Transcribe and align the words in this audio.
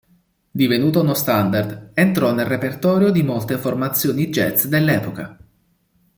Divenuta 0.49 1.01
uno 1.01 1.13
standard, 1.13 1.91
entrò 1.93 2.33
nel 2.33 2.47
repertorio 2.47 3.11
di 3.11 3.21
molte 3.21 3.59
formazioni 3.59 4.29
jazz 4.29 4.65
dell'epoca. 4.65 5.37